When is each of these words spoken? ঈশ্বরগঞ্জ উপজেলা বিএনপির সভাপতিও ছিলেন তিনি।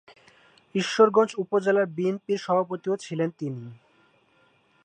ঈশ্বরগঞ্জ 0.75 1.31
উপজেলা 1.37 1.83
বিএনপির 1.95 2.39
সভাপতিও 2.39 2.95
ছিলেন 2.97 3.29
তিনি। 3.39 3.63